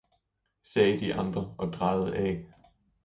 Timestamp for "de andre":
0.99-1.55